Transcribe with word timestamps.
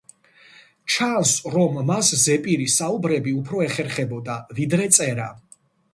ჩანს, 0.93 1.33
რომ 1.55 1.77
მას 1.89 2.09
ზეპირი 2.23 2.67
საუბრები 2.77 3.35
უფრო 3.43 3.63
ეხერხებოდა, 3.67 4.39
ვიდრე 4.61 4.93
წერა. 4.99 5.29